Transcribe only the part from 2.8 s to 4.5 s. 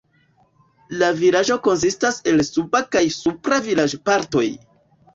kaj supra vilaĝpartoj.